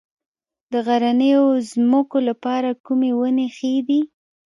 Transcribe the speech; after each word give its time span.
د 0.71 0.73
غرنیو 0.87 1.45
ځمکو 1.71 2.17
لپاره 2.29 2.69
کومې 2.85 3.11
ونې 3.19 3.47
ښې 3.55 3.73
دي؟ 3.87 4.01